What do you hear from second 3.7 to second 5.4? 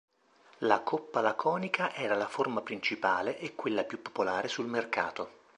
più popolare sul mercato.